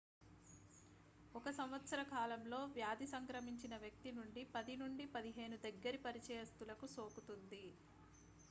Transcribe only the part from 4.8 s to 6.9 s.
నుండి 15 దగ్గరి పరిచయిస్తులకు